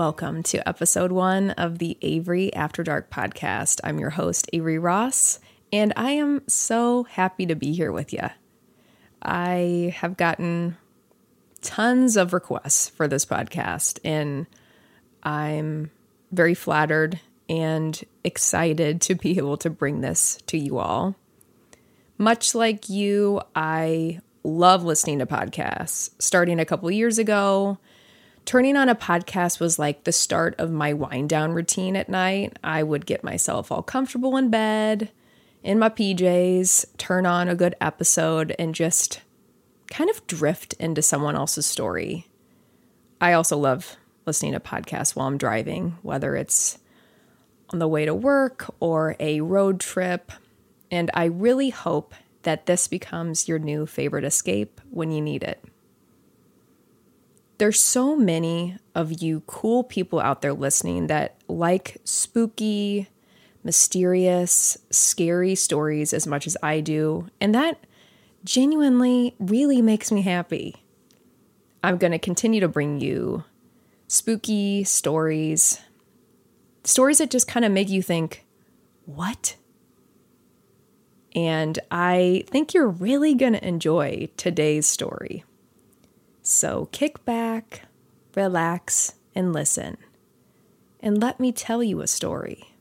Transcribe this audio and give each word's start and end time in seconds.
Welcome 0.00 0.42
to 0.44 0.66
episode 0.66 1.12
one 1.12 1.50
of 1.50 1.78
the 1.78 1.98
Avery 2.00 2.54
After 2.54 2.82
Dark 2.82 3.10
podcast. 3.10 3.80
I'm 3.84 3.98
your 3.98 4.08
host, 4.08 4.48
Avery 4.50 4.78
Ross, 4.78 5.40
and 5.74 5.92
I 5.94 6.12
am 6.12 6.40
so 6.48 7.02
happy 7.02 7.44
to 7.44 7.54
be 7.54 7.74
here 7.74 7.92
with 7.92 8.10
you. 8.14 8.26
I 9.20 9.94
have 9.98 10.16
gotten 10.16 10.78
tons 11.60 12.16
of 12.16 12.32
requests 12.32 12.88
for 12.88 13.08
this 13.08 13.26
podcast, 13.26 13.98
and 14.02 14.46
I'm 15.22 15.90
very 16.32 16.54
flattered 16.54 17.20
and 17.50 18.02
excited 18.24 19.02
to 19.02 19.14
be 19.14 19.36
able 19.36 19.58
to 19.58 19.68
bring 19.68 20.00
this 20.00 20.38
to 20.46 20.56
you 20.56 20.78
all. 20.78 21.14
Much 22.16 22.54
like 22.54 22.88
you, 22.88 23.42
I 23.54 24.20
love 24.44 24.82
listening 24.82 25.18
to 25.18 25.26
podcasts. 25.26 26.08
Starting 26.18 26.58
a 26.58 26.64
couple 26.64 26.90
years 26.90 27.18
ago, 27.18 27.76
turning 28.50 28.76
on 28.76 28.88
a 28.88 28.96
podcast 28.96 29.60
was 29.60 29.78
like 29.78 30.02
the 30.02 30.10
start 30.10 30.56
of 30.58 30.72
my 30.72 30.92
wind 30.92 31.28
down 31.28 31.52
routine 31.52 31.94
at 31.94 32.08
night. 32.08 32.58
I 32.64 32.82
would 32.82 33.06
get 33.06 33.22
myself 33.22 33.70
all 33.70 33.80
comfortable 33.80 34.36
in 34.36 34.50
bed, 34.50 35.12
in 35.62 35.78
my 35.78 35.88
PJs, 35.88 36.96
turn 36.98 37.26
on 37.26 37.48
a 37.48 37.54
good 37.54 37.76
episode, 37.80 38.52
and 38.58 38.74
just 38.74 39.20
kind 39.88 40.10
of 40.10 40.26
drift 40.26 40.72
into 40.80 41.00
someone 41.00 41.36
else's 41.36 41.64
story. 41.64 42.26
I 43.20 43.34
also 43.34 43.56
love 43.56 43.96
listening 44.26 44.54
to 44.54 44.58
podcasts 44.58 45.14
while 45.14 45.28
I'm 45.28 45.38
driving, 45.38 45.96
whether 46.02 46.34
it's 46.34 46.76
on 47.68 47.78
the 47.78 47.86
way 47.86 48.04
to 48.04 48.14
work 48.16 48.68
or 48.80 49.14
a 49.20 49.42
road 49.42 49.78
trip. 49.78 50.32
And 50.90 51.08
I 51.14 51.26
really 51.26 51.70
hope 51.70 52.16
that 52.42 52.66
this 52.66 52.88
becomes 52.88 53.46
your 53.46 53.60
new 53.60 53.86
favorite 53.86 54.24
escape 54.24 54.80
when 54.90 55.12
you 55.12 55.20
need 55.20 55.44
it. 55.44 55.64
There's 57.60 57.78
so 57.78 58.16
many 58.16 58.78
of 58.94 59.20
you 59.20 59.42
cool 59.46 59.84
people 59.84 60.18
out 60.18 60.40
there 60.40 60.54
listening 60.54 61.08
that 61.08 61.36
like 61.46 61.98
spooky, 62.04 63.10
mysterious, 63.62 64.78
scary 64.90 65.54
stories 65.54 66.14
as 66.14 66.26
much 66.26 66.46
as 66.46 66.56
I 66.62 66.80
do, 66.80 67.28
and 67.38 67.54
that 67.54 67.84
genuinely 68.44 69.34
really 69.38 69.82
makes 69.82 70.10
me 70.10 70.22
happy. 70.22 70.76
I'm 71.84 71.98
going 71.98 72.12
to 72.12 72.18
continue 72.18 72.60
to 72.60 72.68
bring 72.68 72.98
you 72.98 73.44
spooky 74.08 74.82
stories, 74.82 75.82
stories 76.84 77.18
that 77.18 77.30
just 77.30 77.46
kind 77.46 77.66
of 77.66 77.72
make 77.72 77.90
you 77.90 78.00
think, 78.00 78.46
what? 79.04 79.56
And 81.36 81.78
I 81.90 82.44
think 82.46 82.72
you're 82.72 82.88
really 82.88 83.34
going 83.34 83.52
to 83.52 83.68
enjoy 83.68 84.30
today's 84.38 84.86
story. 84.86 85.44
So 86.50 86.88
kick 86.90 87.24
back, 87.24 87.82
relax, 88.34 89.14
and 89.36 89.52
listen. 89.52 89.96
And 90.98 91.22
let 91.22 91.38
me 91.38 91.52
tell 91.52 91.80
you 91.80 92.00
a 92.00 92.08
story. 92.08 92.74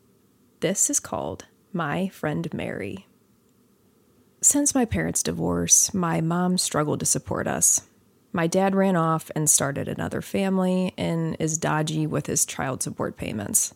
This 0.60 0.90
is 0.90 1.00
called 1.00 1.46
My 1.72 2.08
Friend 2.08 2.52
Mary. 2.52 3.06
Since 4.42 4.74
my 4.74 4.86
parents' 4.86 5.22
divorce, 5.22 5.94
my 5.94 6.20
mom 6.20 6.58
struggled 6.58 7.00
to 7.02 7.06
support 7.06 7.48
us. 7.48 7.84
My 8.34 8.48
dad 8.48 8.74
ran 8.74 8.96
off 8.96 9.30
and 9.36 9.48
started 9.48 9.88
another 9.88 10.24
family 10.24 10.96
and 10.98 11.38
is 11.40 11.60
dodgy 11.60 12.08
with 12.08 12.26
his 12.26 12.48
child 12.48 12.82
support 12.82 13.18
payments. 13.18 13.76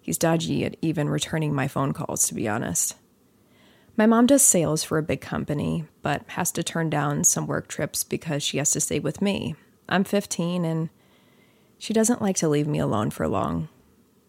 He's 0.00 0.18
dodgy 0.18 0.64
at 0.64 0.76
even 0.82 1.08
returning 1.08 1.54
my 1.54 1.68
phone 1.68 1.92
calls, 1.92 2.26
to 2.26 2.34
be 2.34 2.48
honest. 2.48 2.96
My 3.96 4.06
mom 4.06 4.26
does 4.26 4.42
sales 4.42 4.82
for 4.82 4.98
a 4.98 5.02
big 5.02 5.20
company, 5.20 5.84
but 6.02 6.22
has 6.30 6.50
to 6.52 6.64
turn 6.64 6.90
down 6.90 7.24
some 7.24 7.46
work 7.46 7.68
trips 7.68 8.02
because 8.02 8.42
she 8.42 8.58
has 8.58 8.72
to 8.72 8.80
stay 8.80 8.98
with 8.98 9.22
me. 9.22 9.54
I'm 9.88 10.02
15 10.02 10.64
and 10.64 10.90
she 11.78 11.92
doesn't 11.92 12.22
like 12.22 12.36
to 12.36 12.48
leave 12.48 12.66
me 12.66 12.78
alone 12.78 13.10
for 13.10 13.28
long. 13.28 13.68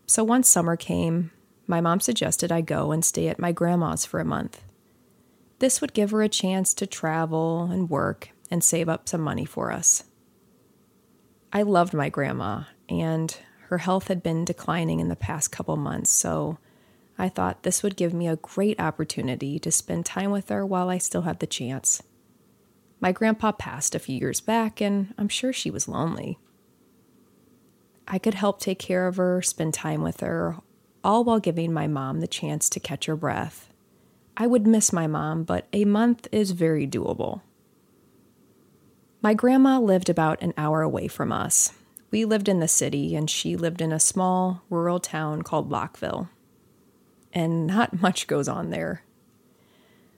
So 0.05 0.23
once 0.23 0.47
summer 0.47 0.75
came, 0.75 1.31
my 1.65 1.81
mom 1.81 1.99
suggested 1.99 2.51
I 2.51 2.61
go 2.61 2.91
and 2.91 3.03
stay 3.03 3.27
at 3.27 3.39
my 3.39 3.51
grandma's 3.51 4.05
for 4.05 4.19
a 4.19 4.25
month. 4.25 4.61
This 5.59 5.81
would 5.81 5.93
give 5.93 6.11
her 6.11 6.21
a 6.21 6.29
chance 6.29 6.73
to 6.75 6.85
travel 6.85 7.63
and 7.71 7.89
work 7.89 8.29
and 8.51 8.63
save 8.63 8.87
up 8.87 9.09
some 9.09 9.21
money 9.21 9.45
for 9.45 9.71
us. 9.71 10.03
I 11.51 11.63
loved 11.63 11.93
my 11.93 12.09
grandma, 12.09 12.63
and 12.89 13.35
her 13.69 13.79
health 13.79 14.09
had 14.09 14.21
been 14.21 14.45
declining 14.45 14.99
in 14.99 15.07
the 15.07 15.15
past 15.15 15.51
couple 15.51 15.77
months, 15.77 16.11
so 16.11 16.59
I 17.17 17.29
thought 17.29 17.63
this 17.63 17.81
would 17.81 17.95
give 17.95 18.13
me 18.13 18.27
a 18.27 18.35
great 18.35 18.79
opportunity 18.79 19.57
to 19.59 19.71
spend 19.71 20.05
time 20.05 20.31
with 20.31 20.49
her 20.49 20.65
while 20.65 20.89
I 20.89 20.97
still 20.97 21.21
had 21.21 21.39
the 21.39 21.47
chance. 21.47 22.03
My 22.99 23.11
grandpa 23.11 23.53
passed 23.53 23.95
a 23.95 23.99
few 23.99 24.17
years 24.17 24.41
back, 24.41 24.81
and 24.81 25.13
I'm 25.17 25.29
sure 25.29 25.53
she 25.53 25.71
was 25.71 25.87
lonely. 25.87 26.39
I 28.07 28.19
could 28.19 28.33
help 28.33 28.59
take 28.59 28.79
care 28.79 29.07
of 29.07 29.15
her, 29.17 29.41
spend 29.41 29.73
time 29.73 30.01
with 30.01 30.19
her, 30.19 30.57
all 31.03 31.23
while 31.23 31.39
giving 31.39 31.71
my 31.71 31.87
mom 31.87 32.19
the 32.19 32.27
chance 32.27 32.69
to 32.69 32.79
catch 32.79 33.05
her 33.05 33.15
breath. 33.15 33.69
I 34.37 34.47
would 34.47 34.67
miss 34.67 34.91
my 34.91 35.07
mom, 35.07 35.43
but 35.43 35.67
a 35.71 35.85
month 35.85 36.27
is 36.31 36.51
very 36.51 36.85
doable. 36.85 37.41
My 39.21 39.33
grandma 39.33 39.79
lived 39.79 40.09
about 40.09 40.41
an 40.41 40.53
hour 40.57 40.81
away 40.81 41.07
from 41.07 41.31
us. 41.31 41.71
We 42.11 42.25
lived 42.25 42.49
in 42.49 42.59
the 42.59 42.67
city, 42.67 43.15
and 43.15 43.29
she 43.29 43.55
lived 43.55 43.81
in 43.81 43.91
a 43.91 43.99
small 43.99 44.63
rural 44.69 44.99
town 44.99 45.41
called 45.41 45.71
Lockville 45.71 46.29
and 47.35 47.67
not 47.67 48.01
much 48.01 48.25
goes 48.25 48.47
on 48.47 48.71
there. 48.71 49.03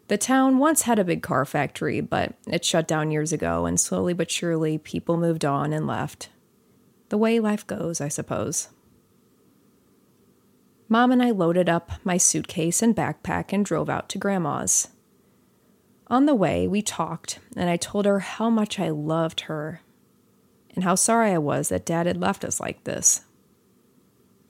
The 0.07 0.17
town 0.17 0.57
once 0.57 0.83
had 0.83 0.99
a 0.99 1.03
big 1.03 1.21
car 1.21 1.43
factory, 1.43 1.99
but 1.99 2.33
it 2.45 2.63
shut 2.63 2.87
down 2.87 3.11
years 3.11 3.33
ago, 3.33 3.65
and 3.65 3.77
slowly 3.77 4.13
but 4.13 4.31
surely 4.31 4.77
people 4.77 5.17
moved 5.17 5.43
on 5.43 5.73
and 5.73 5.85
left. 5.85 6.29
The 7.09 7.17
way 7.17 7.41
life 7.41 7.67
goes, 7.67 7.99
I 7.99 8.07
suppose. 8.07 8.69
Mom 10.87 11.11
and 11.11 11.21
I 11.21 11.31
loaded 11.31 11.67
up 11.67 11.91
my 12.05 12.15
suitcase 12.15 12.81
and 12.81 12.95
backpack 12.95 13.51
and 13.51 13.65
drove 13.65 13.89
out 13.89 14.07
to 14.09 14.17
Grandma's. 14.17 14.87
On 16.09 16.25
the 16.25 16.35
way, 16.35 16.69
we 16.69 16.81
talked, 16.81 17.39
and 17.57 17.69
I 17.69 17.75
told 17.75 18.05
her 18.05 18.19
how 18.19 18.49
much 18.49 18.79
I 18.79 18.89
loved 18.89 19.41
her 19.41 19.81
and 20.73 20.85
how 20.85 20.95
sorry 20.95 21.31
I 21.31 21.37
was 21.39 21.67
that 21.67 21.85
Dad 21.85 22.05
had 22.05 22.21
left 22.21 22.45
us 22.45 22.61
like 22.61 22.83
this. 22.85 23.21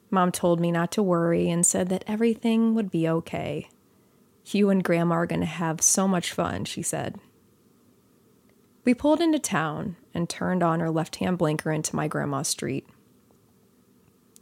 Mom 0.10 0.32
told 0.32 0.60
me 0.60 0.72
not 0.72 0.92
to 0.94 1.04
worry 1.04 1.50
and 1.50 1.66
said 1.66 1.90
that 1.90 2.04
everything 2.08 2.74
would 2.74 2.90
be 2.90 3.08
okay. 3.08 3.70
You 4.46 4.70
and 4.70 4.84
Grandma 4.84 5.16
are 5.16 5.26
going 5.26 5.42
to 5.42 5.46
have 5.46 5.82
so 5.82 6.08
much 6.08 6.32
fun, 6.32 6.66
she 6.66 6.82
said. 6.82 7.20
We 8.86 8.94
pulled 8.94 9.20
into 9.20 9.40
town 9.40 9.98
and 10.14 10.30
turned 10.30 10.64
on 10.64 10.82
our 10.82 10.90
left 10.90 11.18
hand 11.18 11.38
blinker 11.38 11.72
into 11.72 11.96
my 11.96 12.08
grandma's 12.08 12.48
street. 12.48 12.88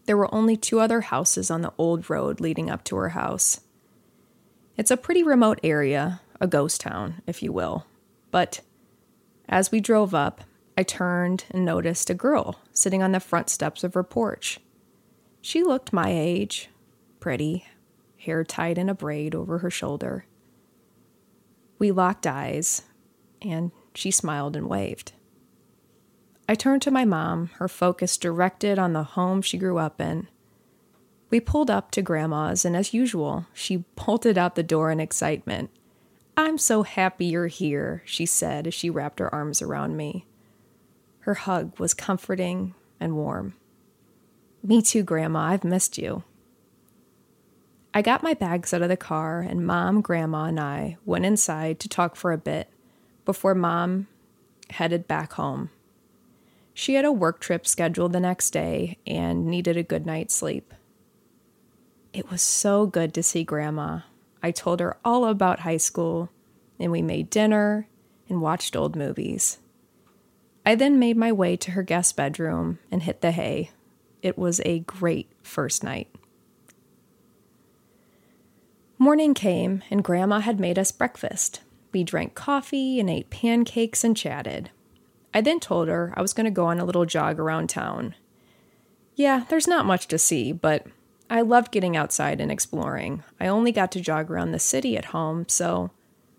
There 0.05 0.17
were 0.17 0.33
only 0.33 0.55
two 0.55 0.79
other 0.79 1.01
houses 1.01 1.49
on 1.49 1.61
the 1.61 1.73
old 1.79 2.09
road 2.11 2.39
leading 2.39 2.69
up 2.69 2.83
to 2.83 2.95
her 2.97 3.09
house. 3.09 3.61
It's 4.77 4.91
a 4.91 4.97
pretty 4.97 5.23
remote 5.23 5.59
area, 5.63 6.21
a 6.39 6.45
ghost 6.45 6.81
town, 6.81 7.23
if 7.25 7.41
you 7.41 7.51
will. 7.51 7.87
But 8.29 8.61
as 9.49 9.71
we 9.71 9.79
drove 9.79 10.13
up, 10.13 10.41
I 10.77 10.83
turned 10.83 11.45
and 11.49 11.65
noticed 11.65 12.11
a 12.11 12.13
girl 12.13 12.59
sitting 12.71 13.01
on 13.01 13.13
the 13.13 13.19
front 13.19 13.49
steps 13.49 13.83
of 13.83 13.95
her 13.95 14.03
porch. 14.03 14.59
She 15.45 15.61
looked 15.61 15.93
my 15.93 16.09
age, 16.09 16.71
pretty, 17.19 17.67
hair 18.17 18.43
tied 18.43 18.79
in 18.79 18.89
a 18.89 18.95
braid 18.95 19.35
over 19.35 19.59
her 19.59 19.69
shoulder. 19.69 20.25
We 21.77 21.91
locked 21.91 22.25
eyes, 22.25 22.81
and 23.43 23.69
she 23.93 24.09
smiled 24.09 24.55
and 24.55 24.67
waved. 24.67 25.13
I 26.49 26.55
turned 26.55 26.81
to 26.81 26.89
my 26.89 27.05
mom, 27.05 27.51
her 27.59 27.67
focus 27.67 28.17
directed 28.17 28.79
on 28.79 28.93
the 28.93 29.03
home 29.03 29.43
she 29.43 29.59
grew 29.59 29.77
up 29.77 30.01
in. 30.01 30.29
We 31.29 31.39
pulled 31.39 31.69
up 31.69 31.91
to 31.91 32.01
Grandma's, 32.01 32.65
and 32.65 32.75
as 32.75 32.91
usual, 32.91 33.45
she 33.53 33.83
bolted 33.95 34.39
out 34.39 34.55
the 34.55 34.63
door 34.63 34.89
in 34.89 34.99
excitement. 34.99 35.69
I'm 36.35 36.57
so 36.57 36.81
happy 36.81 37.27
you're 37.27 37.45
here, 37.45 38.01
she 38.03 38.25
said 38.25 38.65
as 38.65 38.73
she 38.73 38.89
wrapped 38.89 39.19
her 39.19 39.31
arms 39.31 39.61
around 39.61 39.95
me. 39.95 40.25
Her 41.19 41.35
hug 41.35 41.79
was 41.79 41.93
comforting 41.93 42.73
and 42.99 43.15
warm. 43.15 43.53
Me 44.65 44.81
too, 44.81 45.03
Grandma. 45.03 45.41
I've 45.41 45.63
missed 45.63 45.99
you. 45.99 46.23
I 47.93 48.01
got 48.01 48.23
my 48.23 48.33
bags 48.33 48.73
out 48.73 48.81
of 48.81 48.89
the 48.89 48.97
car, 48.97 49.41
and 49.41 49.65
Mom, 49.65 50.01
Grandma, 50.01 50.45
and 50.45 50.59
I 50.59 50.97
went 51.05 51.23
inside 51.23 51.79
to 51.81 51.87
talk 51.87 52.15
for 52.15 52.31
a 52.31 52.37
bit 52.37 52.67
before 53.25 53.53
Mom 53.53 54.07
headed 54.71 55.07
back 55.07 55.33
home. 55.33 55.69
She 56.73 56.95
had 56.95 57.05
a 57.05 57.11
work 57.11 57.39
trip 57.39 57.67
scheduled 57.67 58.11
the 58.11 58.19
next 58.19 58.49
day 58.49 58.97
and 59.05 59.45
needed 59.45 59.77
a 59.77 59.83
good 59.83 60.05
night's 60.05 60.35
sleep. 60.35 60.73
It 62.11 62.31
was 62.31 62.41
so 62.41 62.87
good 62.87 63.13
to 63.13 63.23
see 63.23 63.43
Grandma. 63.43 63.99
I 64.41 64.49
told 64.49 64.79
her 64.79 64.97
all 65.05 65.25
about 65.25 65.59
high 65.59 65.77
school, 65.77 66.31
and 66.79 66.91
we 66.91 67.03
made 67.03 67.29
dinner 67.29 67.87
and 68.27 68.41
watched 68.41 68.75
old 68.75 68.95
movies. 68.95 69.59
I 70.65 70.73
then 70.73 70.97
made 70.97 71.17
my 71.17 71.31
way 71.31 71.55
to 71.55 71.71
her 71.71 71.83
guest 71.83 72.15
bedroom 72.15 72.79
and 72.91 73.03
hit 73.03 73.21
the 73.21 73.31
hay. 73.31 73.69
It 74.25 74.39
was 74.39 74.59
a 74.65 74.79
great 74.79 75.29
first 75.43 75.83
night. 75.83 76.07
Morning 78.97 79.35
came, 79.35 79.83
and 79.91 80.03
Grandma 80.03 80.39
had 80.39 80.59
made 80.59 80.79
us 80.79 80.91
breakfast. 80.91 81.61
We 81.93 82.03
drank 82.03 82.33
coffee 82.33 82.99
and 82.99 83.07
ate 83.07 83.29
pancakes 83.29 84.03
and 84.03 84.17
chatted. 84.17 84.71
I 85.31 85.41
then 85.41 85.59
told 85.59 85.89
her 85.89 86.11
I 86.17 86.23
was 86.23 86.33
going 86.33 86.45
to 86.45 86.51
go 86.51 86.65
on 86.65 86.79
a 86.79 86.85
little 86.85 87.05
jog 87.05 87.39
around 87.39 87.69
town. 87.69 88.15
Yeah, 89.15 89.45
there's 89.47 89.67
not 89.67 89.85
much 89.85 90.07
to 90.07 90.17
see, 90.17 90.51
but 90.51 90.87
I 91.29 91.41
loved 91.41 91.71
getting 91.71 91.95
outside 91.95 92.41
and 92.41 92.51
exploring. 92.51 93.23
I 93.39 93.45
only 93.45 93.71
got 93.71 93.91
to 93.91 94.01
jog 94.01 94.31
around 94.31 94.53
the 94.53 94.59
city 94.59 94.97
at 94.97 95.05
home, 95.05 95.45
so 95.47 95.91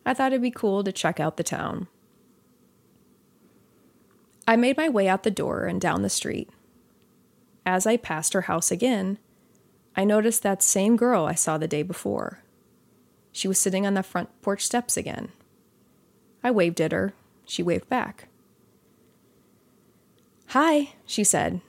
I 0.04 0.12
thought 0.12 0.32
it'd 0.32 0.42
be 0.42 0.50
cool 0.50 0.82
to 0.82 0.90
check 0.90 1.20
out 1.20 1.36
the 1.36 1.44
town. 1.44 1.86
I 4.48 4.56
made 4.56 4.76
my 4.76 4.88
way 4.88 5.06
out 5.06 5.22
the 5.22 5.30
door 5.30 5.66
and 5.66 5.80
down 5.80 6.02
the 6.02 6.10
street. 6.10 6.50
As 7.66 7.84
I 7.84 7.96
passed 7.96 8.32
her 8.32 8.42
house 8.42 8.70
again, 8.70 9.18
I 9.96 10.04
noticed 10.04 10.44
that 10.44 10.62
same 10.62 10.96
girl 10.96 11.26
I 11.26 11.34
saw 11.34 11.58
the 11.58 11.66
day 11.66 11.82
before. 11.82 12.40
She 13.32 13.48
was 13.48 13.58
sitting 13.58 13.84
on 13.84 13.94
the 13.94 14.04
front 14.04 14.30
porch 14.40 14.64
steps 14.64 14.96
again. 14.96 15.32
I 16.44 16.52
waved 16.52 16.80
at 16.80 16.92
her. 16.92 17.12
She 17.44 17.64
waved 17.64 17.88
back. 17.88 18.28
Hi, 20.48 20.94
she 21.04 21.24
said 21.24 21.60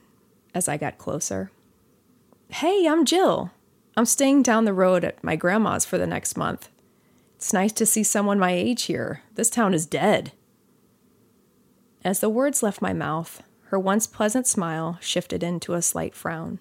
as 0.54 0.68
I 0.68 0.78
got 0.78 0.98
closer. 0.98 1.52
Hey, 2.50 2.88
I'm 2.88 3.06
Jill. 3.06 3.52
I'm 3.96 4.06
staying 4.06 4.44
down 4.44 4.66
the 4.66 4.74
road 4.74 5.04
at 5.04 5.24
my 5.24 5.36
grandma's 5.36 5.86
for 5.86 5.98
the 5.98 6.08
next 6.08 6.38
month. 6.38 6.70
It's 7.36 7.54
nice 7.54 7.72
to 7.74 7.86
see 7.86 8.04
someone 8.04 8.40
my 8.40 8.52
age 8.52 8.84
here. 8.84 9.22
This 9.36 9.50
town 9.50 9.74
is 9.74 9.86
dead. 9.86 10.32
As 12.04 12.20
the 12.20 12.30
words 12.30 12.64
left 12.64 12.82
my 12.82 12.94
mouth, 12.94 13.44
her 13.68 13.80
once 13.80 14.08
pleasant 14.08 14.48
smile 14.48 14.98
shifted 15.02 15.44
into 15.44 15.74
a 15.74 15.82
slight 15.82 16.16
frown. 16.16 16.60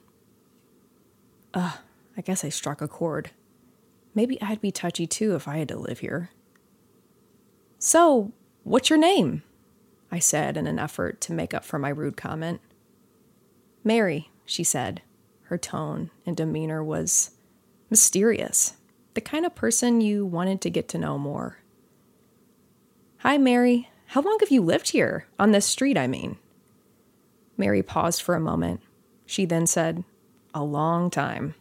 Ugh, 1.55 1.79
I 2.17 2.21
guess 2.21 2.45
I 2.45 2.49
struck 2.49 2.83
a 2.83 2.89
chord. 2.89 3.31
Maybe 4.15 4.41
I'd 4.43 4.61
be 4.61 4.73
touchy 4.73 5.07
too 5.07 5.35
if 5.37 5.47
I 5.47 5.59
had 5.59 5.69
to 5.69 5.79
live 5.79 6.01
here. 6.01 6.31
So, 7.79 8.33
what's 8.65 8.91
your 8.91 8.99
name? 8.99 9.43
I 10.11 10.19
said 10.19 10.57
in 10.57 10.67
an 10.67 10.79
effort 10.79 11.21
to 11.23 11.33
make 11.33 11.55
up 11.55 11.65
for 11.65 11.79
my 11.79 11.91
rude 11.91 12.17
comment. 12.17 12.61
Mary, 13.85 14.31
she 14.45 14.65
said. 14.65 15.03
Her 15.43 15.59
tone 15.59 16.11
and 16.25 16.37
demeanor 16.37 16.83
was 16.83 17.33
mysterious, 17.89 18.75
the 19.15 19.21
kind 19.21 19.47
of 19.47 19.55
person 19.55 20.01
you 20.01 20.27
wanted 20.27 20.61
to 20.63 20.71
get 20.71 20.89
to 20.89 20.99
know 20.99 21.19
more. 21.19 21.59
Hi, 23.19 23.39
Mary. 23.39 23.91
How 24.07 24.23
long 24.23 24.39
have 24.41 24.51
you 24.51 24.61
lived 24.61 24.91
here? 24.91 25.27
On 25.39 25.53
this 25.53 25.67
street, 25.67 25.97
I 25.97 26.09
mean. 26.09 26.39
Mary 27.57 27.83
paused 27.83 28.23
for 28.23 28.35
a 28.35 28.41
moment. 28.41 28.81
She 29.25 29.45
then 29.45 29.67
said, 29.67 30.05
A 30.55 30.63
long 30.63 31.11
time. 31.11 31.55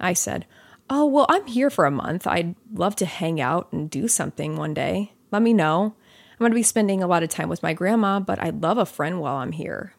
I 0.00 0.12
said, 0.12 0.46
Oh, 0.90 1.06
well, 1.06 1.26
I'm 1.28 1.46
here 1.46 1.70
for 1.70 1.86
a 1.86 1.90
month. 1.90 2.26
I'd 2.26 2.54
love 2.72 2.94
to 2.96 3.06
hang 3.06 3.40
out 3.40 3.72
and 3.72 3.88
do 3.88 4.06
something 4.06 4.56
one 4.56 4.74
day. 4.74 5.12
Let 5.30 5.42
me 5.42 5.52
know. 5.52 5.94
I'm 6.32 6.38
going 6.38 6.50
to 6.50 6.56
be 6.56 6.62
spending 6.62 7.02
a 7.02 7.06
lot 7.06 7.22
of 7.22 7.28
time 7.28 7.48
with 7.48 7.62
my 7.62 7.72
grandma, 7.72 8.20
but 8.20 8.42
I'd 8.42 8.62
love 8.62 8.76
a 8.76 8.84
friend 8.84 9.20
while 9.20 9.36
I'm 9.36 9.52
here. 9.52 9.94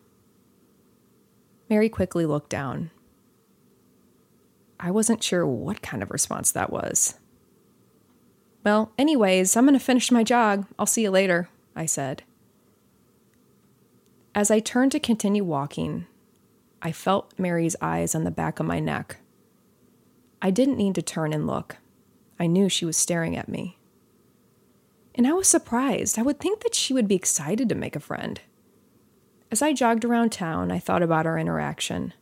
Mary 1.69 1.89
quickly 1.89 2.25
looked 2.25 2.49
down. 2.49 2.91
I 4.79 4.91
wasn't 4.91 5.23
sure 5.23 5.47
what 5.47 5.81
kind 5.81 6.03
of 6.03 6.11
response 6.11 6.51
that 6.51 6.71
was. 6.71 7.17
Well, 8.63 8.91
anyways, 8.97 9.55
I'm 9.55 9.65
going 9.65 9.77
to 9.77 9.83
finish 9.83 10.11
my 10.11 10.23
jog. 10.23 10.67
I'll 10.77 10.85
see 10.85 11.03
you 11.03 11.11
later, 11.11 11.49
I 11.75 11.85
said. 11.85 12.23
As 14.35 14.51
I 14.51 14.59
turned 14.59 14.91
to 14.91 14.99
continue 14.99 15.45
walking, 15.45 16.07
I 16.81 16.91
felt 16.91 17.33
Mary's 17.39 17.77
eyes 17.79 18.13
on 18.13 18.25
the 18.25 18.31
back 18.31 18.59
of 18.59 18.65
my 18.65 18.81
neck. 18.81 19.15
I 20.41 20.51
didn't 20.51 20.77
need 20.77 20.93
to 20.95 21.01
turn 21.01 21.31
and 21.31 21.47
look. 21.47 21.77
I 22.37 22.47
knew 22.47 22.67
she 22.67 22.83
was 22.83 22.97
staring 22.97 23.37
at 23.37 23.47
me. 23.47 23.77
And 25.15 25.25
I 25.25 25.31
was 25.31 25.47
surprised. 25.47 26.19
I 26.19 26.21
would 26.21 26.41
think 26.41 26.63
that 26.63 26.75
she 26.75 26.93
would 26.93 27.07
be 27.07 27.15
excited 27.15 27.69
to 27.69 27.75
make 27.75 27.95
a 27.95 28.01
friend. 28.01 28.41
As 29.49 29.61
I 29.61 29.71
jogged 29.71 30.03
around 30.03 30.33
town, 30.33 30.69
I 30.69 30.79
thought 30.79 31.01
about 31.01 31.25
our 31.25 31.39
interaction. 31.39 32.13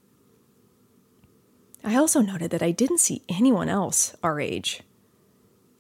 I 1.84 1.96
also 1.96 2.22
noted 2.22 2.52
that 2.52 2.62
I 2.62 2.70
didn't 2.70 3.00
see 3.00 3.24
anyone 3.28 3.70
else 3.70 4.16
our 4.22 4.40
age. 4.40 4.82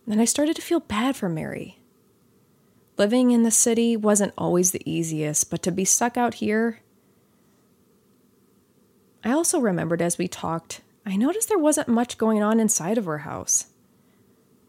And 0.10 0.20
I 0.20 0.26
started 0.26 0.56
to 0.56 0.64
feel 0.64 0.80
bad 0.80 1.16
for 1.16 1.30
Mary. 1.30 1.78
Living 2.98 3.32
in 3.32 3.44
the 3.44 3.52
city 3.52 3.98
wasn't 3.98 4.34
always 4.38 4.72
the 4.72 4.90
easiest, 4.90 5.50
but 5.50 5.64
to 5.64 5.72
be 5.72 5.86
stuck 5.86 6.16
out 6.16 6.36
here. 6.36 6.80
I 9.24 9.32
also 9.32 9.60
remembered 9.60 10.02
as 10.02 10.18
we 10.18 10.28
talked, 10.28 10.82
I 11.06 11.16
noticed 11.16 11.50
there 11.50 11.58
wasn't 11.58 11.88
much 11.88 12.18
going 12.18 12.44
on 12.44 12.60
inside 12.60 12.98
of 12.98 13.06
her 13.06 13.20
house. 13.20 13.68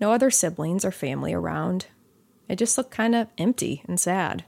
No 0.01 0.11
other 0.11 0.31
siblings 0.31 0.85
or 0.85 0.91
family 0.91 1.35
around. 1.35 1.87
It 2.49 2.57
just 2.57 2.79
looked 2.79 2.91
kind 2.91 3.15
of 3.15 3.29
empty 3.37 3.83
and 3.87 4.01
sad. 4.01 4.45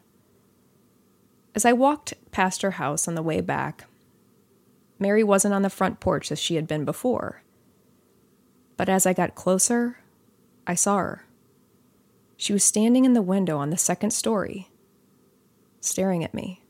As 1.55 1.65
I 1.65 1.73
walked 1.73 2.15
past 2.33 2.63
her 2.63 2.73
house 2.73 3.07
on 3.07 3.15
the 3.15 3.23
way 3.23 3.41
back, 3.41 3.87
Mary 4.99 5.23
wasn't 5.23 5.55
on 5.55 5.63
the 5.63 5.71
front 5.71 6.01
porch 6.01 6.33
as 6.33 6.39
she 6.39 6.57
had 6.57 6.67
been 6.67 6.85
before. 6.85 7.43
But 8.77 8.89
as 8.89 9.07
I 9.07 9.13
got 9.13 9.35
closer, 9.35 9.99
I 10.67 10.75
saw 10.75 10.99
her. 10.99 11.26
She 12.37 12.53
was 12.53 12.65
standing 12.65 13.05
in 13.05 13.15
the 13.15 13.23
window 13.23 13.59
on 13.59 13.71
the 13.71 13.77
second 13.77 14.11
story, 14.13 14.69
staring 15.81 16.23
at 16.25 16.35
me. 16.35 16.63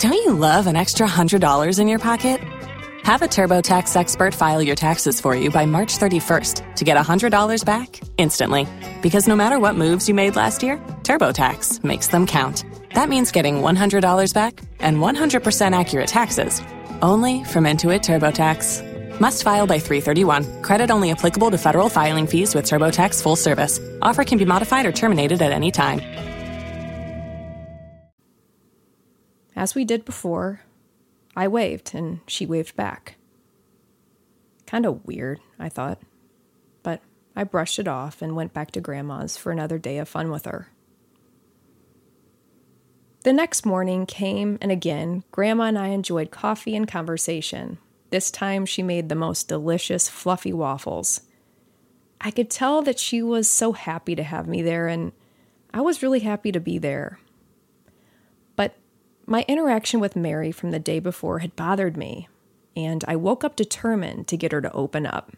Don't 0.00 0.14
you 0.14 0.32
love 0.32 0.66
an 0.66 0.76
extra 0.76 1.06
$100 1.06 1.78
in 1.78 1.88
your 1.88 1.98
pocket? 1.98 2.40
Have 3.02 3.22
a 3.22 3.26
TurboTax 3.26 3.96
expert 3.96 4.34
file 4.34 4.62
your 4.62 4.76
taxes 4.76 5.20
for 5.20 5.34
you 5.34 5.50
by 5.50 5.66
March 5.66 5.98
31st 5.98 6.76
to 6.76 6.84
get 6.84 6.96
$100 6.96 7.64
back 7.64 8.00
instantly. 8.18 8.66
Because 9.02 9.26
no 9.26 9.36
matter 9.36 9.58
what 9.58 9.74
moves 9.74 10.08
you 10.08 10.14
made 10.14 10.36
last 10.36 10.62
year, 10.62 10.76
TurboTax 11.02 11.82
makes 11.82 12.08
them 12.08 12.26
count. 12.26 12.64
That 12.94 13.08
means 13.08 13.30
getting 13.32 13.56
$100 13.56 14.34
back 14.34 14.60
and 14.78 14.98
100% 14.98 15.78
accurate 15.78 16.08
taxes 16.08 16.62
only 17.02 17.44
from 17.44 17.64
Intuit 17.64 18.00
TurboTax. 18.00 18.89
Must 19.20 19.42
file 19.42 19.66
by 19.66 19.78
331. 19.78 20.62
Credit 20.62 20.90
only 20.90 21.10
applicable 21.10 21.50
to 21.50 21.58
federal 21.58 21.90
filing 21.90 22.26
fees 22.26 22.54
with 22.54 22.64
TurboTax 22.64 23.22
full 23.22 23.36
service. 23.36 23.78
Offer 24.00 24.24
can 24.24 24.38
be 24.38 24.46
modified 24.46 24.86
or 24.86 24.92
terminated 24.92 25.42
at 25.42 25.52
any 25.52 25.70
time. 25.70 26.00
As 29.54 29.74
we 29.74 29.84
did 29.84 30.06
before, 30.06 30.62
I 31.36 31.48
waved 31.48 31.94
and 31.94 32.20
she 32.26 32.46
waved 32.46 32.76
back. 32.76 33.16
Kind 34.66 34.86
of 34.86 35.04
weird, 35.04 35.40
I 35.58 35.68
thought. 35.68 36.00
But 36.82 37.02
I 37.36 37.44
brushed 37.44 37.78
it 37.78 37.86
off 37.86 38.22
and 38.22 38.34
went 38.34 38.54
back 38.54 38.70
to 38.70 38.80
Grandma's 38.80 39.36
for 39.36 39.52
another 39.52 39.76
day 39.76 39.98
of 39.98 40.08
fun 40.08 40.30
with 40.30 40.46
her. 40.46 40.68
The 43.24 43.34
next 43.34 43.66
morning 43.66 44.06
came, 44.06 44.56
and 44.62 44.72
again, 44.72 45.24
Grandma 45.30 45.64
and 45.64 45.78
I 45.78 45.88
enjoyed 45.88 46.30
coffee 46.30 46.74
and 46.74 46.88
conversation. 46.88 47.76
This 48.10 48.30
time, 48.30 48.66
she 48.66 48.82
made 48.82 49.08
the 49.08 49.14
most 49.14 49.48
delicious, 49.48 50.08
fluffy 50.08 50.52
waffles. 50.52 51.22
I 52.20 52.30
could 52.30 52.50
tell 52.50 52.82
that 52.82 52.98
she 52.98 53.22
was 53.22 53.48
so 53.48 53.72
happy 53.72 54.14
to 54.14 54.22
have 54.22 54.46
me 54.46 54.62
there, 54.62 54.88
and 54.88 55.12
I 55.72 55.80
was 55.80 56.02
really 56.02 56.20
happy 56.20 56.52
to 56.52 56.60
be 56.60 56.76
there. 56.76 57.18
But 58.56 58.76
my 59.26 59.44
interaction 59.48 60.00
with 60.00 60.16
Mary 60.16 60.50
from 60.52 60.72
the 60.72 60.78
day 60.78 60.98
before 60.98 61.38
had 61.38 61.56
bothered 61.56 61.96
me, 61.96 62.28
and 62.76 63.04
I 63.06 63.16
woke 63.16 63.44
up 63.44 63.56
determined 63.56 64.26
to 64.28 64.36
get 64.36 64.52
her 64.52 64.60
to 64.60 64.72
open 64.72 65.06
up. 65.06 65.32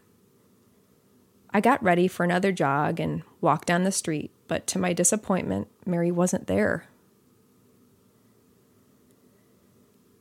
I 1.50 1.61
got 1.61 1.83
ready 1.83 2.09
for 2.09 2.25
another 2.25 2.50
jog 2.50 2.99
and 2.99 3.23
walked 3.43 3.69
down 3.69 3.85
the 3.85 3.93
street, 3.93 4.31
but 4.49 4.67
to 4.69 4.79
my 4.79 4.95
disappointment, 4.95 5.69
Mary 5.85 6.11
wasn't 6.11 6.47
there. 6.47 6.87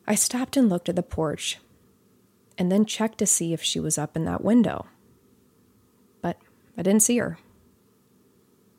I 0.05 0.15
stopped 0.15 0.57
and 0.57 0.67
looked 0.67 0.89
at 0.89 0.97
the 0.97 1.03
porch, 1.03 1.59
and 2.57 2.71
then 2.71 2.85
checked 2.85 3.17
to 3.19 3.25
see 3.25 3.53
if 3.53 3.61
she 3.61 3.79
was 3.79 3.97
up 3.97 4.15
in 4.15 4.25
that 4.25 4.43
window. 4.43 4.85
But 6.21 6.37
I 6.77 6.81
didn't 6.81 7.03
see 7.03 7.17
her. 7.17 7.37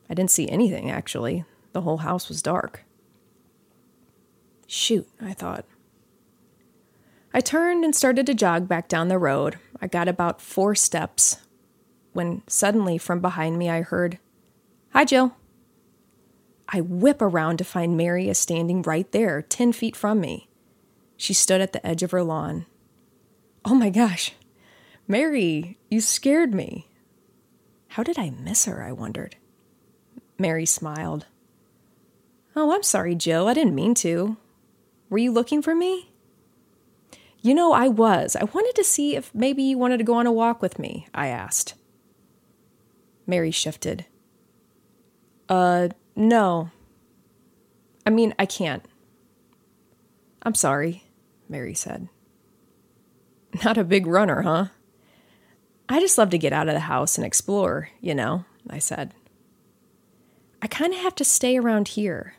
I 0.09 0.13
didn't 0.13 0.31
see 0.31 0.49
anything, 0.49 0.91
actually. 0.91 1.45
The 1.71 1.81
whole 1.81 1.97
house 1.97 2.29
was 2.29 2.41
dark. 2.41 2.83
Shoot, 4.67 5.07
I 5.21 5.33
thought. 5.33 5.65
I 7.33 7.41
turned 7.41 7.83
and 7.83 7.95
started 7.95 8.25
to 8.27 8.33
jog 8.33 8.67
back 8.67 8.87
down 8.87 9.07
the 9.07 9.17
road. 9.17 9.57
I 9.81 9.87
got 9.87 10.07
about 10.07 10.41
four 10.41 10.75
steps 10.75 11.37
when 12.13 12.43
suddenly 12.47 12.97
from 12.97 13.21
behind 13.21 13.57
me 13.57 13.69
I 13.69 13.81
heard, 13.81 14.19
Hi, 14.91 15.03
Jill. 15.03 15.35
I 16.69 16.81
whip 16.81 17.21
around 17.21 17.57
to 17.57 17.63
find 17.63 17.97
Mary 17.97 18.29
is 18.29 18.37
standing 18.37 18.83
right 18.83 19.11
there, 19.11 19.41
10 19.41 19.73
feet 19.73 19.95
from 19.95 20.21
me. 20.21 20.47
She 21.17 21.33
stood 21.33 21.61
at 21.61 21.73
the 21.73 21.85
edge 21.85 22.03
of 22.03 22.11
her 22.11 22.23
lawn. 22.23 22.65
Oh 23.65 23.75
my 23.75 23.89
gosh, 23.89 24.33
Mary, 25.07 25.77
you 25.89 26.01
scared 26.01 26.53
me. 26.53 26.87
How 27.89 28.03
did 28.03 28.19
I 28.19 28.29
miss 28.29 28.65
her? 28.65 28.83
I 28.83 28.91
wondered. 28.91 29.37
Mary 30.37 30.65
smiled. 30.65 31.25
Oh, 32.55 32.73
I'm 32.73 32.83
sorry, 32.83 33.15
Jill. 33.15 33.47
I 33.47 33.53
didn't 33.53 33.75
mean 33.75 33.93
to. 33.95 34.37
Were 35.09 35.17
you 35.17 35.31
looking 35.31 35.61
for 35.61 35.73
me? 35.75 36.11
You 37.41 37.53
know, 37.53 37.73
I 37.73 37.87
was. 37.87 38.35
I 38.35 38.43
wanted 38.45 38.75
to 38.75 38.83
see 38.83 39.15
if 39.15 39.33
maybe 39.33 39.63
you 39.63 39.77
wanted 39.77 39.97
to 39.97 40.03
go 40.03 40.15
on 40.15 40.27
a 40.27 40.31
walk 40.31 40.61
with 40.61 40.79
me, 40.79 41.07
I 41.13 41.27
asked. 41.27 41.75
Mary 43.25 43.51
shifted. 43.51 44.05
Uh, 45.47 45.89
no. 46.15 46.71
I 48.05 48.09
mean, 48.09 48.33
I 48.37 48.45
can't. 48.45 48.85
I'm 50.41 50.55
sorry, 50.55 51.03
Mary 51.47 51.73
said. 51.73 52.09
Not 53.63 53.77
a 53.77 53.83
big 53.83 54.07
runner, 54.07 54.41
huh? 54.41 54.65
I 55.89 55.99
just 55.99 56.17
love 56.17 56.29
to 56.31 56.37
get 56.37 56.53
out 56.53 56.67
of 56.67 56.73
the 56.73 56.81
house 56.81 57.17
and 57.17 57.25
explore, 57.25 57.89
you 58.01 58.15
know, 58.15 58.45
I 58.69 58.79
said. 58.79 59.13
I 60.61 60.67
kind 60.67 60.93
of 60.93 60.99
have 61.01 61.15
to 61.15 61.25
stay 61.25 61.57
around 61.57 61.89
here. 61.89 62.35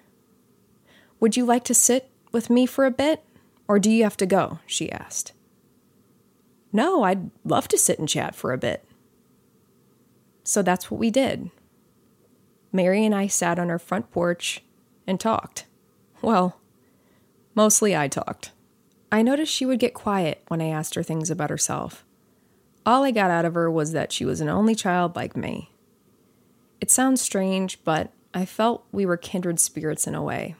Would 1.21 1.37
you 1.37 1.44
like 1.44 1.64
to 1.64 1.75
sit 1.75 2.11
with 2.33 2.50
me 2.50 2.66
for 2.66 2.87
a 2.87 2.90
bit, 2.90 3.23
or 3.68 3.78
do 3.78 3.90
you 3.90 4.02
have 4.02 4.16
to 4.18 4.26
go? 4.26 4.61
she 4.66 4.90
asked. 4.90 5.33
No, 6.73 7.04
I'd 7.04 7.30
love 7.44 7.68
to 7.68 7.78
sit 7.78 7.99
and 7.99 8.09
chat 8.09 8.35
for 8.35 8.52
a 8.52 8.59
bit. 8.59 8.85
So 10.42 10.62
that's 10.62 10.90
what 10.90 10.99
we 10.99 11.11
did. 11.11 11.50
Mary 12.73 13.04
and 13.04 13.14
I 13.14 13.28
sat 13.28 13.59
on 13.59 13.71
our 13.71 13.78
front 13.78 14.11
porch 14.11 14.62
and 15.06 15.21
talked. 15.21 15.66
Well, 16.21 16.61
mostly 17.54 17.94
I 17.94 18.09
talked. 18.09 18.50
I 19.14 19.23
noticed 19.23 19.52
she 19.52 19.64
would 19.64 19.78
get 19.78 19.94
quiet 19.94 20.42
when 20.49 20.61
I 20.61 20.71
asked 20.71 20.97
her 20.97 21.02
things 21.04 21.30
about 21.30 21.49
herself. 21.49 22.04
All 22.85 23.04
I 23.04 23.12
got 23.12 23.30
out 23.30 23.44
of 23.44 23.54
her 23.54 23.71
was 23.71 23.92
that 23.92 24.11
she 24.11 24.25
was 24.25 24.40
an 24.40 24.49
only 24.49 24.75
child 24.75 25.14
like 25.14 25.37
me. 25.37 25.71
It 26.80 26.90
sounds 26.90 27.21
strange, 27.21 27.78
but 27.85 28.11
I 28.35 28.44
felt 28.44 28.85
we 28.90 29.06
were 29.06 29.16
kindred 29.16 29.61
spirits 29.61 30.09
in 30.09 30.16
a 30.16 30.23
way. 30.23 30.56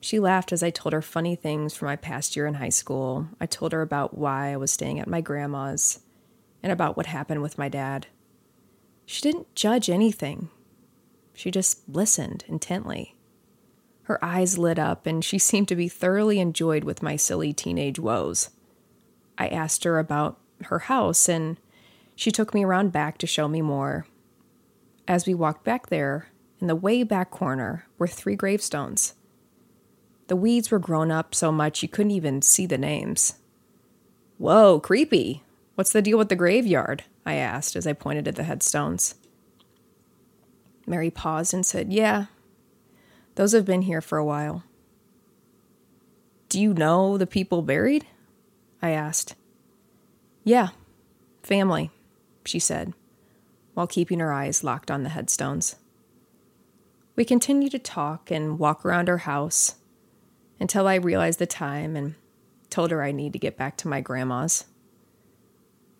She 0.00 0.20
laughed 0.20 0.52
as 0.52 0.62
I 0.62 0.68
told 0.68 0.92
her 0.92 1.00
funny 1.00 1.34
things 1.34 1.74
from 1.74 1.86
my 1.86 1.96
past 1.96 2.36
year 2.36 2.46
in 2.46 2.54
high 2.56 2.68
school. 2.68 3.28
I 3.40 3.46
told 3.46 3.72
her 3.72 3.80
about 3.80 4.18
why 4.18 4.52
I 4.52 4.58
was 4.58 4.70
staying 4.70 5.00
at 5.00 5.08
my 5.08 5.22
grandma's 5.22 6.00
and 6.62 6.70
about 6.70 6.98
what 6.98 7.06
happened 7.06 7.40
with 7.40 7.56
my 7.56 7.70
dad. 7.70 8.06
She 9.06 9.22
didn't 9.22 9.54
judge 9.54 9.88
anything, 9.88 10.50
she 11.32 11.50
just 11.50 11.88
listened 11.88 12.44
intently. 12.48 13.14
Her 14.08 14.24
eyes 14.24 14.56
lit 14.56 14.78
up, 14.78 15.06
and 15.06 15.22
she 15.22 15.38
seemed 15.38 15.68
to 15.68 15.76
be 15.76 15.86
thoroughly 15.86 16.40
enjoyed 16.40 16.82
with 16.82 17.02
my 17.02 17.16
silly 17.16 17.52
teenage 17.52 17.98
woes. 17.98 18.48
I 19.36 19.48
asked 19.48 19.84
her 19.84 19.98
about 19.98 20.40
her 20.64 20.80
house, 20.80 21.28
and 21.28 21.58
she 22.16 22.30
took 22.32 22.54
me 22.54 22.64
around 22.64 22.90
back 22.90 23.18
to 23.18 23.26
show 23.26 23.46
me 23.46 23.60
more. 23.60 24.06
As 25.06 25.26
we 25.26 25.34
walked 25.34 25.62
back 25.62 25.88
there, 25.88 26.28
in 26.58 26.66
the 26.66 26.74
way 26.74 27.02
back 27.02 27.30
corner 27.30 27.86
were 27.98 28.08
three 28.08 28.34
gravestones. 28.34 29.14
The 30.26 30.36
weeds 30.36 30.70
were 30.70 30.78
grown 30.78 31.10
up 31.10 31.34
so 31.34 31.52
much 31.52 31.82
you 31.82 31.88
couldn't 31.88 32.10
even 32.10 32.42
see 32.42 32.64
the 32.66 32.78
names. 32.78 33.34
Whoa, 34.38 34.80
creepy. 34.80 35.42
What's 35.74 35.92
the 35.92 36.02
deal 36.02 36.18
with 36.18 36.30
the 36.30 36.36
graveyard? 36.36 37.04
I 37.26 37.34
asked 37.34 37.76
as 37.76 37.86
I 37.86 37.92
pointed 37.92 38.26
at 38.26 38.36
the 38.36 38.42
headstones. 38.42 39.16
Mary 40.86 41.10
paused 41.10 41.52
and 41.52 41.64
said, 41.64 41.92
Yeah, 41.92 42.26
those 43.38 43.52
have 43.52 43.64
been 43.64 43.82
here 43.82 44.00
for 44.00 44.18
a 44.18 44.24
while. 44.24 44.64
Do 46.48 46.60
you 46.60 46.74
know 46.74 47.16
the 47.16 47.24
people 47.24 47.62
buried? 47.62 48.04
I 48.82 48.90
asked. 48.90 49.36
Yeah, 50.42 50.70
family, 51.44 51.92
she 52.44 52.58
said, 52.58 52.94
while 53.74 53.86
keeping 53.86 54.18
her 54.18 54.32
eyes 54.32 54.64
locked 54.64 54.90
on 54.90 55.04
the 55.04 55.10
headstones. 55.10 55.76
We 57.14 57.24
continued 57.24 57.70
to 57.70 57.78
talk 57.78 58.28
and 58.32 58.58
walk 58.58 58.84
around 58.84 59.06
her 59.06 59.18
house 59.18 59.76
until 60.58 60.88
I 60.88 60.96
realized 60.96 61.38
the 61.38 61.46
time 61.46 61.94
and 61.94 62.16
told 62.70 62.90
her 62.90 63.04
I 63.04 63.12
need 63.12 63.32
to 63.34 63.38
get 63.38 63.56
back 63.56 63.76
to 63.76 63.88
my 63.88 64.00
grandma's. 64.00 64.64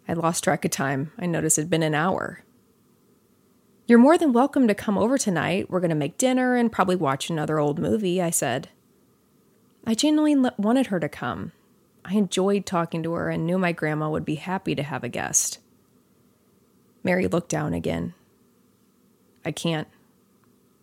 I 0.09 0.14
lost 0.14 0.42
track 0.42 0.64
of 0.64 0.73
time. 0.73 1.12
I 1.16 1.26
noticed 1.26 1.57
it'd 1.57 1.71
been 1.71 1.85
an 1.85 1.95
hour. 1.95 2.42
You're 3.88 3.99
more 3.99 4.18
than 4.18 4.35
welcome 4.35 4.68
to 4.68 4.75
come 4.75 4.99
over 4.99 5.16
tonight. 5.16 5.71
We're 5.71 5.80
going 5.80 5.88
to 5.88 5.97
make 5.97 6.18
dinner 6.18 6.54
and 6.54 6.71
probably 6.71 6.95
watch 6.95 7.30
another 7.30 7.59
old 7.59 7.78
movie, 7.78 8.21
I 8.21 8.28
said. 8.28 8.68
I 9.87 9.95
genuinely 9.95 10.50
wanted 10.59 10.88
her 10.88 11.00
to 11.00 11.09
come. 11.09 11.52
I 12.04 12.12
enjoyed 12.12 12.66
talking 12.66 13.02
to 13.02 13.14
her 13.14 13.30
and 13.30 13.47
knew 13.47 13.57
my 13.57 13.73
grandma 13.73 14.11
would 14.11 14.26
be 14.26 14.35
happy 14.35 14.75
to 14.75 14.83
have 14.83 15.04
a 15.04 15.09
guest. 15.09 15.59
Mary 17.02 17.26
looked 17.26 17.49
down 17.49 17.73
again. 17.73 18.12
I 19.42 19.52
can't, 19.52 19.88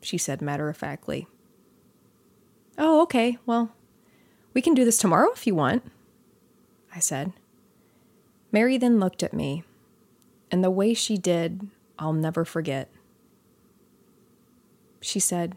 she 0.01 0.17
said 0.17 0.41
matter 0.41 0.67
of 0.67 0.75
factly. 0.75 1.27
Oh, 2.75 3.03
okay. 3.03 3.37
Well, 3.45 3.71
we 4.55 4.63
can 4.63 4.73
do 4.73 4.83
this 4.83 4.97
tomorrow 4.97 5.31
if 5.31 5.45
you 5.45 5.53
want, 5.53 5.83
I 6.95 6.97
said. 6.97 7.33
Mary 8.51 8.79
then 8.79 8.99
looked 8.99 9.21
at 9.21 9.31
me, 9.31 9.63
and 10.49 10.63
the 10.63 10.71
way 10.71 10.95
she 10.95 11.19
did, 11.19 11.67
I'll 11.99 12.11
never 12.11 12.43
forget. 12.43 12.89
She 15.05 15.19
said, 15.19 15.55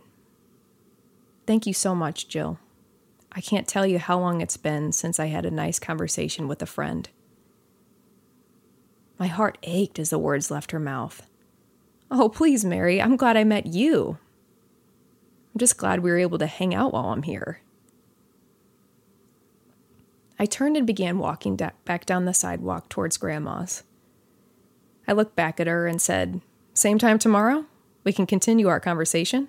Thank 1.46 1.66
you 1.66 1.72
so 1.72 1.94
much, 1.94 2.28
Jill. 2.28 2.58
I 3.32 3.40
can't 3.40 3.66
tell 3.66 3.86
you 3.86 3.98
how 3.98 4.18
long 4.18 4.42
it's 4.42 4.58
been 4.58 4.92
since 4.92 5.18
I 5.18 5.26
had 5.26 5.46
a 5.46 5.50
nice 5.50 5.78
conversation 5.78 6.48
with 6.48 6.60
a 6.60 6.66
friend. 6.66 7.08
My 9.18 9.26
heart 9.26 9.56
ached 9.62 9.98
as 9.98 10.10
the 10.10 10.18
words 10.18 10.50
left 10.50 10.70
her 10.72 10.78
mouth. 10.78 11.26
Oh, 12.10 12.28
please, 12.28 12.62
Mary, 12.62 13.00
I'm 13.00 13.16
glad 13.16 13.38
I 13.38 13.44
met 13.44 13.64
you. 13.64 14.18
I'm 15.54 15.58
just 15.58 15.78
glad 15.78 16.00
we 16.00 16.10
were 16.10 16.18
able 16.18 16.38
to 16.38 16.46
hang 16.46 16.74
out 16.74 16.92
while 16.92 17.06
I'm 17.06 17.22
here. 17.22 17.60
I 20.38 20.44
turned 20.44 20.76
and 20.76 20.86
began 20.86 21.18
walking 21.18 21.56
da- 21.56 21.70
back 21.86 22.04
down 22.04 22.26
the 22.26 22.34
sidewalk 22.34 22.90
towards 22.90 23.16
Grandma's. 23.16 23.82
I 25.08 25.12
looked 25.12 25.36
back 25.36 25.58
at 25.58 25.66
her 25.66 25.86
and 25.86 26.02
said, 26.02 26.42
Same 26.74 26.98
time 26.98 27.18
tomorrow? 27.18 27.64
We 28.04 28.12
can 28.12 28.26
continue 28.26 28.68
our 28.68 28.80
conversation? 28.80 29.48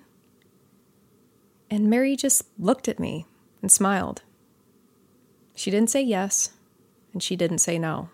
And 1.70 1.88
Mary 1.88 2.16
just 2.16 2.44
looked 2.58 2.88
at 2.88 2.98
me 2.98 3.26
and 3.62 3.70
smiled. 3.70 4.22
She 5.54 5.70
didn't 5.70 5.90
say 5.90 6.02
yes, 6.02 6.50
and 7.12 7.22
she 7.22 7.36
didn't 7.36 7.58
say 7.58 7.78
no. 7.78 8.10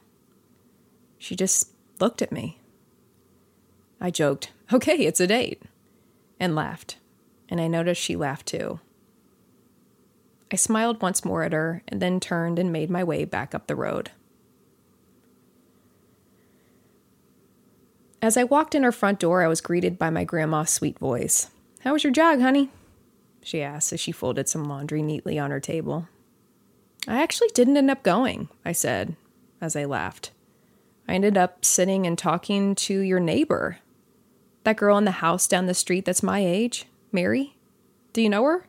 She 1.19 1.35
just 1.35 1.71
looked 2.01 2.23
at 2.23 2.33
me. 2.33 2.61
I 4.01 4.11
joked, 4.11 4.53
Okay, 4.73 5.07
it's 5.07 5.21
a 5.21 5.27
date, 5.27 5.63
and 6.39 6.55
laughed, 6.55 6.97
and 7.49 7.61
I 7.61 7.69
noticed 7.69 8.03
she 8.03 8.17
laughed 8.17 8.47
too. 8.47 8.81
I 10.53 10.57
smiled 10.57 11.03
once 11.03 11.25
more 11.25 11.43
at 11.43 11.53
her 11.53 11.83
and 11.89 12.01
then 12.01 12.21
turned 12.21 12.59
and 12.59 12.73
made 12.73 12.91
my 12.91 13.03
way 13.03 13.25
back 13.25 13.55
up 13.55 13.67
the 13.67 13.77
road. 13.77 14.11
As 18.27 18.37
I 18.37 18.43
walked 18.43 18.75
in 18.75 18.83
her 18.83 18.91
front 18.91 19.21
door, 19.21 19.45
I 19.45 19.47
was 19.47 19.61
greeted 19.61 20.01
by 20.01 20.11
my 20.11 20.25
grandma's 20.25 20.71
sweet 20.71 20.99
voice. 20.99 21.49
How 21.83 21.93
was 21.93 22.03
your 22.03 22.13
jog, 22.13 22.41
honey? 22.41 22.71
she 23.41 23.63
asked 23.63 23.93
as 23.93 24.01
she 24.01 24.11
folded 24.11 24.49
some 24.49 24.65
laundry 24.65 25.01
neatly 25.01 25.39
on 25.39 25.53
her 25.53 25.61
table. 25.61 26.09
I 27.07 27.23
actually 27.23 27.51
didn't 27.55 27.77
end 27.77 27.89
up 27.89 28.03
going, 28.03 28.49
I 28.65 28.73
said 28.73 29.15
as 29.61 29.77
I 29.77 29.85
laughed. 29.85 30.33
I 31.07 31.15
ended 31.15 31.39
up 31.39 31.65
sitting 31.65 32.05
and 32.05 32.19
talking 32.19 32.75
to 32.75 32.99
your 32.99 33.21
neighbor. 33.21 33.79
That 34.65 34.77
girl 34.77 34.99
in 34.99 35.05
the 35.05 35.13
house 35.13 35.47
down 35.47 35.67
the 35.67 35.73
street 35.73 36.05
that's 36.05 36.21
my 36.21 36.41
age, 36.41 36.87
Mary. 37.13 37.55
Do 38.13 38.21
you 38.21 38.29
know 38.29 38.43
her? 38.43 38.67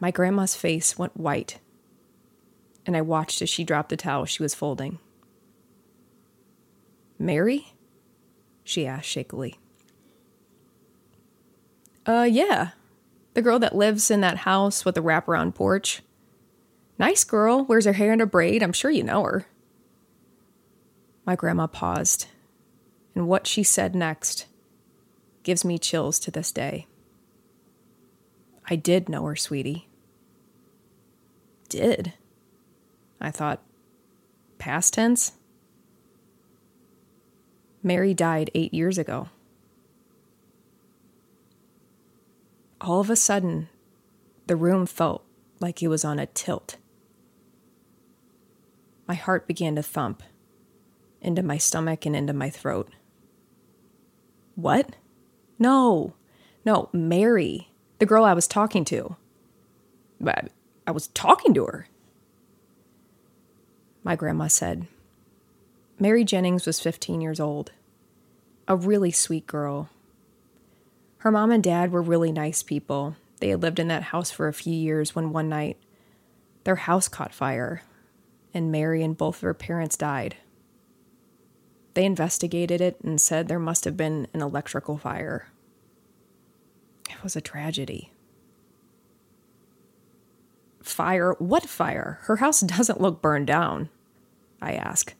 My 0.00 0.10
grandma's 0.10 0.56
face 0.56 0.98
went 0.98 1.18
white, 1.18 1.58
and 2.86 2.96
I 2.96 3.02
watched 3.02 3.42
as 3.42 3.50
she 3.50 3.62
dropped 3.62 3.90
the 3.90 3.96
towel 3.98 4.24
she 4.24 4.42
was 4.42 4.54
folding. 4.54 5.00
Mary? 7.18 7.74
she 8.64 8.86
asked 8.86 9.08
shakily. 9.08 9.58
Uh, 12.06 12.28
yeah. 12.30 12.70
The 13.34 13.42
girl 13.42 13.58
that 13.58 13.74
lives 13.74 14.10
in 14.10 14.20
that 14.22 14.38
house 14.38 14.84
with 14.84 14.94
the 14.94 15.02
wraparound 15.02 15.54
porch. 15.54 16.02
Nice 16.98 17.24
girl, 17.24 17.64
wears 17.64 17.84
her 17.84 17.92
hair 17.92 18.12
in 18.12 18.20
a 18.20 18.26
braid. 18.26 18.62
I'm 18.62 18.72
sure 18.72 18.90
you 18.90 19.02
know 19.02 19.22
her. 19.22 19.46
My 21.26 21.36
grandma 21.36 21.66
paused, 21.66 22.26
and 23.14 23.28
what 23.28 23.46
she 23.46 23.62
said 23.62 23.94
next 23.94 24.46
gives 25.42 25.64
me 25.64 25.78
chills 25.78 26.18
to 26.20 26.30
this 26.30 26.52
day. 26.52 26.86
I 28.68 28.76
did 28.76 29.08
know 29.08 29.24
her, 29.24 29.36
sweetie. 29.36 29.88
Did? 31.68 32.14
I 33.20 33.30
thought, 33.30 33.62
past 34.58 34.94
tense? 34.94 35.32
Mary 37.86 38.12
died 38.12 38.50
eight 38.52 38.74
years 38.74 38.98
ago. 38.98 39.28
All 42.80 42.98
of 42.98 43.10
a 43.10 43.14
sudden, 43.14 43.68
the 44.48 44.56
room 44.56 44.86
felt 44.86 45.24
like 45.60 45.80
it 45.80 45.86
was 45.86 46.04
on 46.04 46.18
a 46.18 46.26
tilt. 46.26 46.78
My 49.06 49.14
heart 49.14 49.46
began 49.46 49.76
to 49.76 49.84
thump 49.84 50.24
into 51.22 51.44
my 51.44 51.58
stomach 51.58 52.04
and 52.04 52.16
into 52.16 52.32
my 52.32 52.50
throat. 52.50 52.90
What? 54.56 54.96
No, 55.56 56.14
no, 56.64 56.88
Mary, 56.92 57.70
the 58.00 58.06
girl 58.06 58.24
I 58.24 58.34
was 58.34 58.48
talking 58.48 58.84
to. 58.86 59.14
But 60.20 60.50
I 60.88 60.90
was 60.90 61.06
talking 61.06 61.54
to 61.54 61.66
her. 61.66 61.86
My 64.02 64.16
grandma 64.16 64.48
said, 64.48 64.88
Mary 65.98 66.24
Jennings 66.24 66.66
was 66.66 66.78
15 66.78 67.22
years 67.22 67.40
old, 67.40 67.72
a 68.68 68.76
really 68.76 69.10
sweet 69.10 69.46
girl. 69.46 69.88
Her 71.18 71.30
mom 71.30 71.50
and 71.50 71.64
dad 71.64 71.90
were 71.90 72.02
really 72.02 72.30
nice 72.30 72.62
people. 72.62 73.16
They 73.40 73.48
had 73.48 73.62
lived 73.62 73.78
in 73.78 73.88
that 73.88 74.04
house 74.04 74.30
for 74.30 74.46
a 74.46 74.52
few 74.52 74.74
years 74.74 75.14
when 75.14 75.32
one 75.32 75.48
night 75.48 75.78
their 76.64 76.76
house 76.76 77.08
caught 77.08 77.32
fire 77.32 77.82
and 78.52 78.70
Mary 78.70 79.02
and 79.02 79.16
both 79.16 79.36
of 79.36 79.42
her 79.42 79.54
parents 79.54 79.96
died. 79.96 80.36
They 81.94 82.04
investigated 82.04 82.82
it 82.82 82.98
and 83.02 83.18
said 83.18 83.48
there 83.48 83.58
must 83.58 83.86
have 83.86 83.96
been 83.96 84.28
an 84.34 84.42
electrical 84.42 84.98
fire. 84.98 85.48
It 87.08 87.22
was 87.22 87.36
a 87.36 87.40
tragedy. 87.40 88.10
Fire? 90.82 91.34
What 91.38 91.64
fire? 91.64 92.18
Her 92.22 92.36
house 92.36 92.60
doesn't 92.76 93.00
look 93.00 93.22
burned 93.22 93.46
down, 93.46 93.88
I 94.60 94.74
ask. 94.74 95.14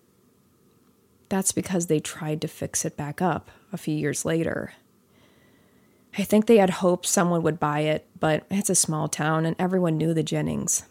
That's 1.28 1.52
because 1.52 1.87
they 1.87 2.00
tried 2.00 2.40
to 2.42 2.49
fix 2.49 2.85
it 2.85 2.97
back 2.97 3.21
up 3.21 3.50
a 3.73 3.76
few 3.76 3.95
years 3.95 4.25
later. 4.25 4.73
I 6.18 6.23
think 6.23 6.47
they 6.47 6.59
had 6.59 6.71
hoped 6.71 7.06
someone 7.06 7.42
would 7.42 7.61
buy 7.61 7.80
it, 7.80 8.06
but 8.18 8.45
it's 8.50 8.71
a 8.71 8.75
small 8.75 9.09
town 9.09 9.45
and 9.45 9.56
everyone 9.59 9.99
knew 9.99 10.14
the 10.14 10.23
Jennings. 10.23 10.85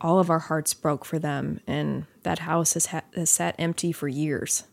All 0.00 0.18
of 0.18 0.30
our 0.30 0.38
hearts 0.38 0.74
broke 0.74 1.04
for 1.04 1.18
them, 1.18 1.60
and 1.66 2.06
that 2.24 2.40
house 2.40 2.74
has, 2.74 2.86
ha- 2.86 3.02
has 3.14 3.30
sat 3.30 3.54
empty 3.58 3.90
for 3.92 4.08
years. 4.08 4.64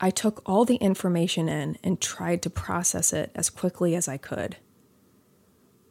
I 0.00 0.10
took 0.10 0.42
all 0.46 0.64
the 0.64 0.76
information 0.76 1.48
in 1.48 1.78
and 1.84 2.00
tried 2.00 2.42
to 2.42 2.50
process 2.50 3.12
it 3.12 3.30
as 3.34 3.50
quickly 3.50 3.94
as 3.94 4.08
I 4.08 4.16
could. 4.16 4.56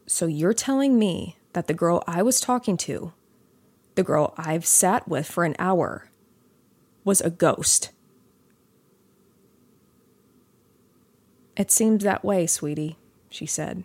So 0.06 0.26
you're 0.26 0.52
telling 0.52 0.98
me 0.98 1.36
that 1.52 1.68
the 1.68 1.74
girl 1.74 2.02
I 2.06 2.22
was 2.22 2.40
talking 2.40 2.76
to 2.78 3.12
the 3.94 4.02
girl 4.02 4.34
I've 4.36 4.66
sat 4.66 5.08
with 5.08 5.26
for 5.26 5.44
an 5.44 5.56
hour, 5.58 6.08
was 7.04 7.20
a 7.20 7.30
ghost. 7.30 7.90
It 11.56 11.70
seems 11.70 12.02
that 12.04 12.24
way, 12.24 12.46
sweetie, 12.46 12.96
she 13.28 13.46
said. 13.46 13.84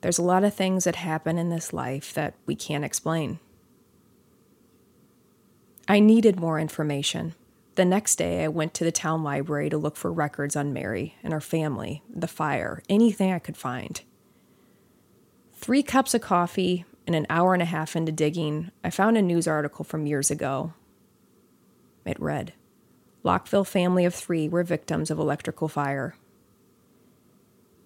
There's 0.00 0.18
a 0.18 0.22
lot 0.22 0.44
of 0.44 0.54
things 0.54 0.84
that 0.84 0.96
happen 0.96 1.38
in 1.38 1.50
this 1.50 1.72
life 1.72 2.14
that 2.14 2.34
we 2.46 2.54
can't 2.54 2.84
explain. 2.84 3.38
I 5.86 6.00
needed 6.00 6.40
more 6.40 6.58
information. 6.58 7.34
The 7.74 7.84
next 7.84 8.16
day, 8.16 8.44
I 8.44 8.48
went 8.48 8.74
to 8.74 8.84
the 8.84 8.92
town 8.92 9.22
library 9.22 9.70
to 9.70 9.78
look 9.78 9.96
for 9.96 10.12
records 10.12 10.56
on 10.56 10.72
Mary 10.72 11.16
and 11.22 11.32
her 11.32 11.40
family, 11.40 12.02
the 12.08 12.28
fire, 12.28 12.82
anything 12.88 13.32
I 13.32 13.38
could 13.38 13.56
find. 13.56 14.00
Three 15.54 15.82
cups 15.82 16.14
of 16.14 16.20
coffee 16.20 16.84
and 17.06 17.16
an 17.16 17.26
hour 17.28 17.54
and 17.54 17.62
a 17.62 17.66
half 17.66 17.96
into 17.96 18.12
digging, 18.12 18.70
I 18.84 18.90
found 18.90 19.16
a 19.16 19.22
news 19.22 19.46
article 19.46 19.84
from 19.84 20.06
years 20.06 20.30
ago. 20.30 20.72
It 22.04 22.20
read 22.20 22.52
Lockville 23.22 23.66
family 23.66 24.04
of 24.04 24.14
three 24.14 24.48
were 24.48 24.62
victims 24.62 25.10
of 25.10 25.18
electrical 25.18 25.68
fire. 25.68 26.14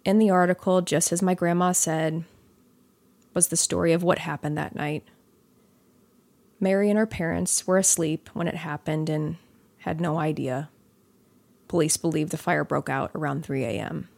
In 0.04 0.18
the 0.18 0.30
article, 0.30 0.82
just 0.82 1.12
as 1.12 1.22
my 1.22 1.34
grandma 1.34 1.72
said, 1.72 2.24
was 3.32 3.48
the 3.48 3.56
story 3.56 3.92
of 3.92 4.02
what 4.02 4.20
happened 4.20 4.56
that 4.56 4.74
night. 4.74 5.02
Mary 6.60 6.88
and 6.88 6.98
her 6.98 7.06
parents 7.06 7.66
were 7.66 7.78
asleep 7.78 8.30
when 8.32 8.46
it 8.46 8.54
happened 8.54 9.08
and 9.08 9.36
had 9.78 10.00
no 10.00 10.18
idea. 10.18 10.70
Police 11.68 11.96
believe 11.96 12.30
the 12.30 12.36
fire 12.36 12.64
broke 12.64 12.88
out 12.88 13.10
around 13.14 13.44
3 13.44 13.64
a.m. 13.64 14.08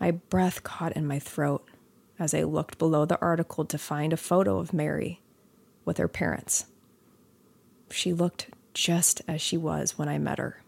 My 0.00 0.12
breath 0.12 0.62
caught 0.62 0.96
in 0.96 1.06
my 1.06 1.18
throat 1.18 1.64
as 2.22 2.34
I 2.34 2.44
looked 2.44 2.78
below 2.78 3.04
the 3.04 3.20
article 3.20 3.64
to 3.64 3.76
find 3.76 4.12
a 4.12 4.16
photo 4.16 4.58
of 4.58 4.72
Mary 4.72 5.20
with 5.84 5.98
her 5.98 6.06
parents. 6.06 6.66
She 7.90 8.12
looked 8.12 8.46
just 8.74 9.22
as 9.26 9.42
she 9.42 9.56
was 9.56 9.98
when 9.98 10.08
I 10.08 10.18
met 10.18 10.38
her. 10.38 10.62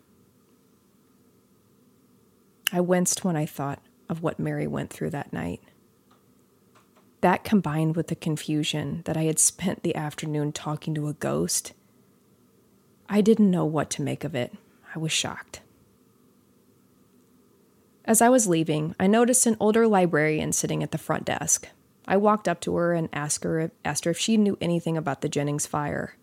I 2.72 2.80
winced 2.80 3.24
when 3.24 3.36
I 3.36 3.46
thought 3.46 3.80
of 4.08 4.20
what 4.20 4.40
Mary 4.40 4.66
went 4.66 4.90
through 4.90 5.10
that 5.10 5.32
night. 5.32 5.60
That 7.20 7.44
combined 7.44 7.94
with 7.94 8.08
the 8.08 8.16
confusion 8.16 9.02
that 9.04 9.16
I 9.16 9.22
had 9.22 9.38
spent 9.38 9.84
the 9.84 9.94
afternoon 9.94 10.50
talking 10.50 10.92
to 10.96 11.06
a 11.06 11.14
ghost, 11.14 11.72
I 13.08 13.20
didn't 13.20 13.50
know 13.50 13.64
what 13.64 13.90
to 13.90 14.02
make 14.02 14.24
of 14.24 14.34
it. 14.34 14.52
I 14.92 14.98
was 14.98 15.12
shocked. 15.12 15.60
As 18.06 18.20
I 18.20 18.28
was 18.28 18.46
leaving, 18.46 18.94
I 19.00 19.06
noticed 19.06 19.46
an 19.46 19.56
older 19.58 19.86
librarian 19.86 20.52
sitting 20.52 20.82
at 20.82 20.90
the 20.90 20.98
front 20.98 21.24
desk. 21.24 21.68
I 22.06 22.18
walked 22.18 22.48
up 22.48 22.60
to 22.62 22.76
her 22.76 22.92
and 22.92 23.08
asked 23.14 23.44
her, 23.44 23.70
asked 23.82 24.04
her 24.04 24.10
if 24.10 24.18
she 24.18 24.36
knew 24.36 24.58
anything 24.60 24.98
about 24.98 25.22
the 25.22 25.28
Jennings 25.28 25.66
fire. 25.66 26.14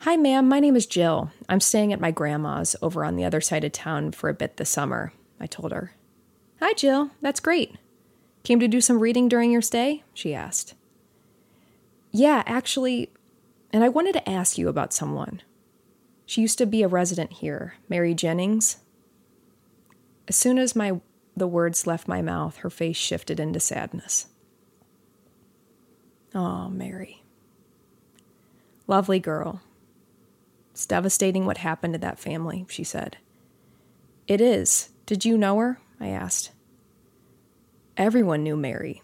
Hi, 0.00 0.16
ma'am. 0.16 0.48
My 0.48 0.58
name 0.58 0.74
is 0.74 0.86
Jill. 0.86 1.30
I'm 1.48 1.60
staying 1.60 1.92
at 1.92 2.00
my 2.00 2.10
grandma's 2.10 2.74
over 2.82 3.04
on 3.04 3.14
the 3.14 3.24
other 3.24 3.40
side 3.40 3.64
of 3.64 3.72
town 3.72 4.10
for 4.10 4.28
a 4.28 4.34
bit 4.34 4.56
this 4.56 4.70
summer, 4.70 5.12
I 5.38 5.46
told 5.46 5.70
her. 5.70 5.92
Hi, 6.60 6.72
Jill. 6.72 7.10
That's 7.20 7.38
great. 7.38 7.76
Came 8.42 8.58
to 8.58 8.66
do 8.66 8.80
some 8.80 8.98
reading 8.98 9.28
during 9.28 9.52
your 9.52 9.62
stay? 9.62 10.02
She 10.14 10.34
asked. 10.34 10.74
Yeah, 12.10 12.42
actually, 12.46 13.10
and 13.72 13.84
I 13.84 13.88
wanted 13.88 14.14
to 14.14 14.28
ask 14.28 14.58
you 14.58 14.68
about 14.68 14.92
someone. 14.92 15.42
She 16.26 16.40
used 16.40 16.58
to 16.58 16.66
be 16.66 16.82
a 16.82 16.88
resident 16.88 17.34
here, 17.34 17.74
Mary 17.88 18.14
Jennings. 18.14 18.78
As 20.30 20.36
soon 20.36 20.60
as 20.60 20.76
my 20.76 21.00
the 21.36 21.48
words 21.48 21.88
left 21.88 22.06
my 22.06 22.22
mouth, 22.22 22.58
her 22.58 22.70
face 22.70 22.96
shifted 22.96 23.40
into 23.40 23.58
sadness. 23.58 24.28
Oh, 26.32 26.68
Mary. 26.68 27.24
Lovely 28.86 29.18
girl. 29.18 29.60
It's 30.70 30.86
devastating 30.86 31.46
what 31.46 31.58
happened 31.58 31.94
to 31.94 31.98
that 31.98 32.20
family, 32.20 32.64
she 32.68 32.84
said. 32.84 33.16
It 34.28 34.40
is. 34.40 34.90
Did 35.04 35.24
you 35.24 35.36
know 35.36 35.58
her? 35.58 35.80
I 35.98 36.10
asked. 36.10 36.52
Everyone 37.96 38.44
knew 38.44 38.56
Mary. 38.56 39.02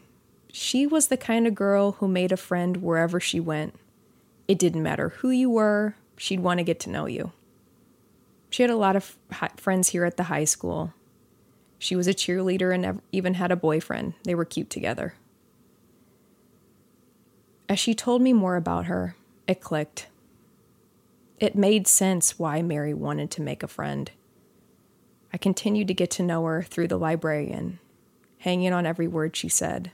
She 0.53 0.87
was 0.87 1.09
the 1.09 1.17
kind 1.17 1.49
of 1.49 1.57
girl 1.57 1.93
who 1.99 2.07
made 2.07 2.31
a 2.31 2.37
friend 2.37 2.77
wherever 2.77 3.19
she 3.19 3.41
went. 3.41 3.75
It 4.47 4.61
didn't 4.61 4.85
matter 4.85 5.09
who 5.09 5.31
you 5.31 5.51
were, 5.51 5.97
she'd 6.17 6.39
want 6.39 6.59
to 6.59 6.65
get 6.65 6.79
to 6.81 6.91
know 6.91 7.07
you. 7.07 7.33
She 8.49 8.63
had 8.63 8.71
a 8.71 8.77
lot 8.77 8.95
of 8.95 9.19
friends 9.57 9.89
here 9.89 10.05
at 10.05 10.17
the 10.17 10.25
high 10.25 10.45
school, 10.45 10.93
she 11.79 11.97
was 11.97 12.07
a 12.07 12.15
cheerleader 12.15 12.75
and 12.75 13.01
even 13.13 13.35
had 13.35 13.53
a 13.53 13.57
boyfriend. 13.57 14.15
They 14.25 14.35
were 14.35 14.45
cute 14.45 14.71
together. 14.71 15.15
As 17.69 17.79
she 17.79 17.95
told 17.95 18.23
me 18.23 18.33
more 18.33 18.57
about 18.57 18.87
her, 18.87 19.17
it 19.47 19.61
clicked. 19.61 20.07
It 21.39 21.55
made 21.55 21.87
sense 21.87 22.39
why 22.39 22.63
Mary 22.63 22.95
wanted 22.95 23.31
to 23.33 23.43
make 23.43 23.63
a 23.63 23.69
friend. 23.69 24.11
I 25.33 25.37
continued 25.37 25.89
to 25.89 25.95
get 25.95 26.11
to 26.13 26.23
know 26.23 26.45
her 26.45 26.63
through 26.63 26.89
the 26.89 26.99
librarian, 26.99 27.79
hanging 28.39 28.73
on 28.73 28.87
every 28.87 29.09
word 29.09 29.37
she 29.37 29.49
said. 29.49 29.91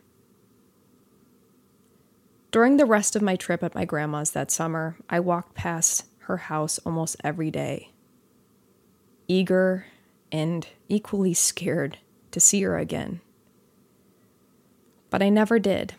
During 2.52 2.76
the 2.76 2.86
rest 2.86 3.16
of 3.16 3.22
my 3.22 3.34
trip 3.34 3.62
at 3.62 3.74
my 3.74 3.86
grandma's 3.86 4.32
that 4.32 4.50
summer, 4.50 4.96
I 5.08 5.20
walked 5.20 5.54
past 5.54 6.04
her 6.24 6.36
house 6.36 6.78
almost 6.84 7.16
every 7.24 7.50
day. 7.50 7.90
Eager 9.26 9.86
and 10.32 10.66
equally 10.88 11.34
scared 11.34 11.98
to 12.30 12.40
see 12.40 12.62
her 12.62 12.78
again. 12.78 13.20
But 15.10 15.22
I 15.22 15.28
never 15.28 15.58
did. 15.58 15.94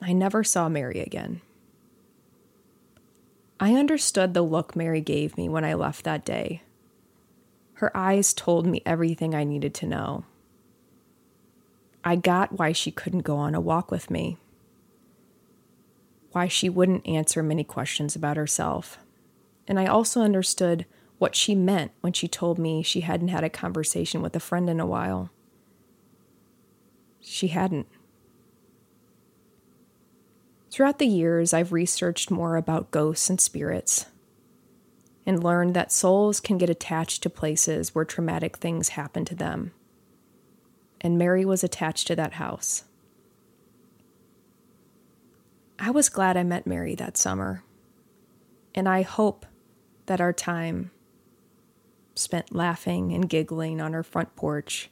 I 0.00 0.14
never 0.14 0.42
saw 0.42 0.68
Mary 0.70 1.00
again. 1.00 1.42
I 3.60 3.74
understood 3.74 4.34
the 4.34 4.42
look 4.42 4.74
Mary 4.74 5.02
gave 5.02 5.36
me 5.36 5.48
when 5.48 5.64
I 5.64 5.74
left 5.74 6.04
that 6.04 6.24
day. 6.24 6.62
Her 7.74 7.96
eyes 7.96 8.32
told 8.32 8.66
me 8.66 8.82
everything 8.86 9.34
I 9.34 9.44
needed 9.44 9.74
to 9.74 9.86
know. 9.86 10.24
I 12.02 12.16
got 12.16 12.58
why 12.58 12.72
she 12.72 12.90
couldn't 12.90 13.20
go 13.20 13.36
on 13.36 13.54
a 13.54 13.60
walk 13.60 13.90
with 13.90 14.10
me, 14.10 14.38
why 16.32 16.48
she 16.48 16.68
wouldn't 16.68 17.06
answer 17.06 17.42
many 17.42 17.62
questions 17.62 18.16
about 18.16 18.36
herself. 18.36 18.98
And 19.68 19.78
I 19.78 19.86
also 19.86 20.22
understood 20.22 20.86
what 21.22 21.36
she 21.36 21.54
meant 21.54 21.92
when 22.00 22.12
she 22.12 22.26
told 22.26 22.58
me 22.58 22.82
she 22.82 23.02
hadn't 23.02 23.28
had 23.28 23.44
a 23.44 23.48
conversation 23.48 24.22
with 24.22 24.34
a 24.34 24.40
friend 24.40 24.68
in 24.68 24.80
a 24.80 24.86
while. 24.86 25.30
she 27.20 27.46
hadn't. 27.46 27.86
Throughout 30.72 30.98
the 30.98 31.06
years, 31.06 31.54
I've 31.54 31.70
researched 31.70 32.32
more 32.32 32.56
about 32.56 32.90
ghosts 32.90 33.30
and 33.30 33.40
spirits 33.40 34.06
and 35.24 35.44
learned 35.44 35.74
that 35.74 35.92
souls 35.92 36.40
can 36.40 36.58
get 36.58 36.68
attached 36.68 37.22
to 37.22 37.30
places 37.30 37.94
where 37.94 38.04
traumatic 38.04 38.56
things 38.56 38.88
happen 38.88 39.24
to 39.26 39.36
them. 39.36 39.70
And 41.00 41.16
Mary 41.16 41.44
was 41.44 41.62
attached 41.62 42.08
to 42.08 42.16
that 42.16 42.32
house. 42.32 42.82
I 45.78 45.92
was 45.92 46.08
glad 46.08 46.36
I 46.36 46.42
met 46.42 46.66
Mary 46.66 46.96
that 46.96 47.16
summer, 47.16 47.62
and 48.74 48.88
I 48.88 49.02
hope 49.02 49.46
that 50.06 50.20
our 50.20 50.32
time 50.32 50.90
spent 52.14 52.54
laughing 52.54 53.12
and 53.12 53.28
giggling 53.28 53.80
on 53.80 53.92
her 53.92 54.02
front 54.02 54.34
porch 54.36 54.90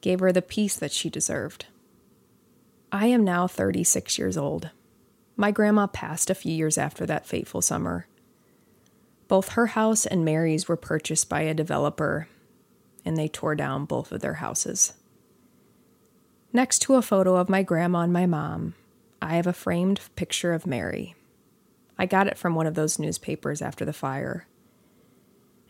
gave 0.00 0.20
her 0.20 0.32
the 0.32 0.42
peace 0.42 0.76
that 0.76 0.92
she 0.92 1.10
deserved. 1.10 1.66
I 2.92 3.06
am 3.06 3.24
now 3.24 3.46
36 3.46 4.18
years 4.18 4.36
old. 4.36 4.70
My 5.36 5.50
grandma 5.50 5.86
passed 5.86 6.30
a 6.30 6.34
few 6.34 6.52
years 6.52 6.78
after 6.78 7.04
that 7.06 7.26
fateful 7.26 7.62
summer. 7.62 8.06
Both 9.28 9.50
her 9.50 9.68
house 9.68 10.06
and 10.06 10.24
Mary's 10.24 10.68
were 10.68 10.76
purchased 10.76 11.28
by 11.28 11.42
a 11.42 11.54
developer, 11.54 12.28
and 13.04 13.16
they 13.16 13.28
tore 13.28 13.54
down 13.54 13.84
both 13.84 14.10
of 14.10 14.20
their 14.20 14.34
houses. 14.34 14.94
Next 16.52 16.78
to 16.80 16.94
a 16.94 17.02
photo 17.02 17.36
of 17.36 17.50
my 17.50 17.62
grandma 17.62 18.00
and 18.00 18.12
my 18.12 18.24
mom, 18.24 18.74
I 19.20 19.34
have 19.34 19.46
a 19.46 19.52
framed 19.52 20.00
picture 20.16 20.54
of 20.54 20.66
Mary. 20.66 21.14
I 21.98 22.06
got 22.06 22.26
it 22.26 22.38
from 22.38 22.54
one 22.54 22.66
of 22.66 22.74
those 22.74 22.98
newspapers 22.98 23.60
after 23.60 23.84
the 23.84 23.92
fire. 23.92 24.46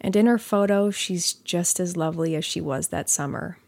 And 0.00 0.14
in 0.14 0.26
her 0.26 0.38
photo, 0.38 0.90
she's 0.90 1.32
just 1.32 1.80
as 1.80 1.96
lovely 1.96 2.36
as 2.36 2.44
she 2.44 2.60
was 2.60 2.88
that 2.88 3.10
summer, 3.10 3.58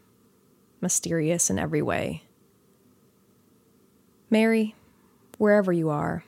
mysterious 0.79 1.49
in 1.49 1.59
every 1.59 1.81
way. 1.81 2.23
Mary, 4.29 4.75
wherever 5.37 5.73
you 5.73 5.89
are, 5.89 6.23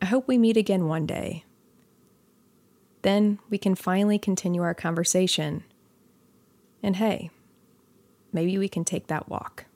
I 0.00 0.06
hope 0.06 0.28
we 0.28 0.38
meet 0.38 0.56
again 0.56 0.86
one 0.86 1.06
day. 1.06 1.44
Then 3.02 3.40
we 3.50 3.58
can 3.58 3.74
finally 3.74 4.18
continue 4.18 4.62
our 4.62 4.74
conversation. 4.74 5.64
And 6.82 6.96
hey, 6.96 7.30
maybe 8.32 8.56
we 8.58 8.68
can 8.68 8.84
take 8.84 9.08
that 9.08 9.28
walk. 9.28 9.66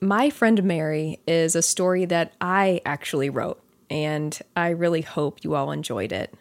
My 0.00 0.28
Friend 0.28 0.62
Mary 0.62 1.20
is 1.26 1.56
a 1.56 1.62
story 1.62 2.04
that 2.04 2.34
I 2.40 2.80
actually 2.84 3.30
wrote, 3.30 3.62
and 3.90 4.38
I 4.56 4.70
really 4.70 5.02
hope 5.02 5.44
you 5.44 5.54
all 5.54 5.70
enjoyed 5.70 6.12
it. 6.12 6.34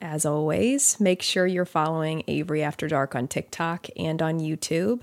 As 0.00 0.26
always, 0.26 1.00
make 1.00 1.22
sure 1.22 1.46
you're 1.46 1.64
following 1.64 2.22
Avery 2.28 2.62
After 2.62 2.86
Dark 2.86 3.14
on 3.14 3.28
TikTok 3.28 3.86
and 3.96 4.20
on 4.20 4.40
YouTube. 4.40 5.02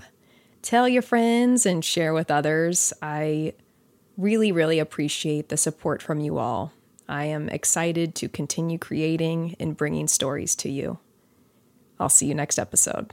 Tell 0.62 0.88
your 0.88 1.02
friends 1.02 1.66
and 1.66 1.84
share 1.84 2.14
with 2.14 2.30
others. 2.30 2.92
I 3.02 3.54
really, 4.16 4.52
really 4.52 4.78
appreciate 4.78 5.48
the 5.48 5.56
support 5.56 6.00
from 6.00 6.20
you 6.20 6.38
all. 6.38 6.72
I 7.08 7.26
am 7.26 7.48
excited 7.48 8.14
to 8.16 8.28
continue 8.28 8.78
creating 8.78 9.56
and 9.60 9.76
bringing 9.76 10.08
stories 10.08 10.54
to 10.56 10.70
you. 10.70 10.98
I'll 11.98 12.08
see 12.08 12.26
you 12.26 12.34
next 12.34 12.58
episode. 12.58 13.12